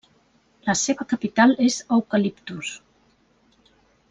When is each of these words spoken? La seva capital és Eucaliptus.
La 0.69 0.75
seva 0.83 1.05
capital 1.11 1.53
és 1.67 1.77
Eucaliptus. 1.99 2.73